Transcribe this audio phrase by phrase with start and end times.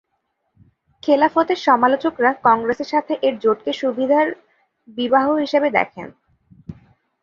[1.03, 4.27] খেলাফতের সমালোচকরা কংগ্রেসের সাথে এর জোটকে সুবিধার
[4.97, 6.07] বিবাহ হিসাবে দেখেন।